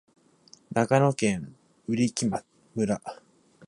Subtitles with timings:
[0.71, 1.55] 長野県
[1.87, 2.25] 売木
[2.73, 2.99] 村